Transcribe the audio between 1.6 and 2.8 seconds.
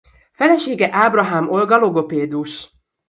logopédus.